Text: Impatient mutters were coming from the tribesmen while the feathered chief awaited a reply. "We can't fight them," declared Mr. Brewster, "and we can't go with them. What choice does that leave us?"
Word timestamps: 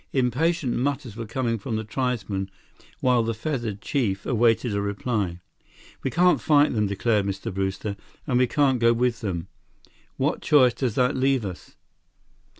Impatient 0.13 0.73
mutters 0.75 1.15
were 1.15 1.27
coming 1.27 1.59
from 1.59 1.75
the 1.75 1.83
tribesmen 1.83 2.49
while 3.01 3.21
the 3.21 3.35
feathered 3.35 3.81
chief 3.81 4.25
awaited 4.25 4.73
a 4.73 4.81
reply. 4.81 5.39
"We 6.01 6.09
can't 6.09 6.41
fight 6.41 6.73
them," 6.73 6.87
declared 6.87 7.27
Mr. 7.27 7.53
Brewster, 7.53 7.95
"and 8.25 8.39
we 8.39 8.47
can't 8.47 8.79
go 8.79 8.93
with 8.93 9.19
them. 9.21 9.47
What 10.17 10.41
choice 10.41 10.73
does 10.73 10.95
that 10.95 11.15
leave 11.15 11.45
us?" 11.45 11.75